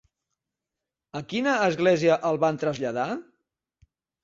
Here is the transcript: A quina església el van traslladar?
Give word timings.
A 1.19 1.21
quina 1.33 1.53
església 1.67 2.17
el 2.31 2.41
van 2.47 2.59
traslladar? 2.65 3.09